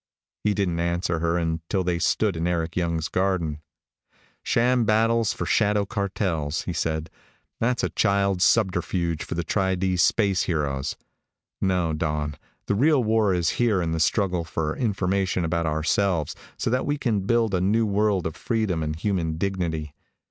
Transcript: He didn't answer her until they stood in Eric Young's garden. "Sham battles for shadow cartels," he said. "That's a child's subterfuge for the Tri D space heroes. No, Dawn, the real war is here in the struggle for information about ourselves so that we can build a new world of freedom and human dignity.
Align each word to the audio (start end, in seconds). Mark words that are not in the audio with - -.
He 0.43 0.55
didn't 0.55 0.79
answer 0.79 1.19
her 1.19 1.37
until 1.37 1.83
they 1.83 1.99
stood 1.99 2.35
in 2.35 2.47
Eric 2.47 2.75
Young's 2.75 3.07
garden. 3.07 3.61
"Sham 4.41 4.83
battles 4.83 5.31
for 5.31 5.45
shadow 5.45 5.85
cartels," 5.85 6.63
he 6.63 6.73
said. 6.73 7.11
"That's 7.59 7.83
a 7.83 7.89
child's 7.91 8.43
subterfuge 8.43 9.23
for 9.23 9.35
the 9.35 9.43
Tri 9.43 9.75
D 9.75 9.95
space 9.97 10.41
heroes. 10.41 10.95
No, 11.61 11.93
Dawn, 11.93 12.33
the 12.65 12.73
real 12.73 13.03
war 13.03 13.31
is 13.35 13.49
here 13.61 13.79
in 13.79 13.91
the 13.91 13.99
struggle 13.99 14.43
for 14.43 14.75
information 14.75 15.45
about 15.45 15.67
ourselves 15.67 16.35
so 16.57 16.71
that 16.71 16.87
we 16.87 16.97
can 16.97 17.27
build 17.27 17.53
a 17.53 17.61
new 17.61 17.85
world 17.85 18.25
of 18.25 18.35
freedom 18.35 18.81
and 18.81 18.95
human 18.95 19.37
dignity. 19.37 19.93